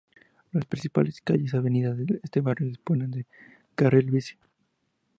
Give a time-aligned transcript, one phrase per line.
[0.51, 3.27] Las principales calles y avenidas de este barrio disponen de
[3.75, 4.35] carril bici.